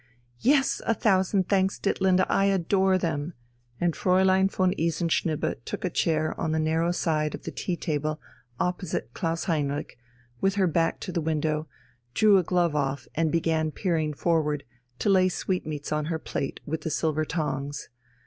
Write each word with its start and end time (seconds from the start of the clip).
"Yes, 0.39 0.81
a 0.87 0.95
thousand 0.95 1.47
thanks, 1.47 1.77
Ditlinde, 1.79 2.25
I 2.27 2.45
adore 2.45 2.97
them!" 2.97 3.35
And 3.79 3.93
Fräulein 3.93 4.49
von 4.49 4.73
Isenschnibbe 4.73 5.57
took 5.63 5.85
a 5.85 5.91
chair 5.91 6.33
on 6.41 6.53
the 6.53 6.59
narrow 6.59 6.91
side 6.91 7.35
of 7.35 7.43
the 7.43 7.51
tea 7.51 7.75
table 7.75 8.19
opposite 8.59 9.13
Klaus 9.13 9.43
Heinrich, 9.43 9.99
with 10.39 10.55
her 10.55 10.65
back 10.65 10.99
to 11.01 11.11
the 11.11 11.21
window, 11.21 11.67
drew 12.15 12.39
a 12.39 12.43
glove 12.43 12.75
off 12.75 13.07
and 13.13 13.31
began 13.31 13.69
peering 13.69 14.11
forward, 14.15 14.63
to 14.97 15.07
lay 15.07 15.29
sweetmeats 15.29 15.91
on 15.91 16.05
her 16.05 16.17
plate 16.17 16.61
with 16.65 16.81
the 16.81 16.89
silver 16.89 17.23
tongs. 17.23 17.89